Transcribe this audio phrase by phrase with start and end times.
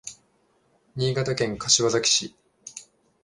[0.95, 2.35] 新潟県柏崎市